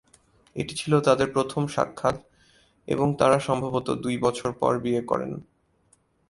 এটি 0.55 0.73
ছিল 0.75 0.93
তাদের 0.99 1.27
প্রথম 1.33 1.61
সাক্ষাৎ 1.67 2.17
এবং 2.87 3.07
তারা 3.19 3.37
সম্ভবত 3.39 3.87
দুই 4.03 4.15
বছর 4.17 4.49
পর 4.53 4.73
বিয়ে 4.79 5.01
করেন। 5.01 5.31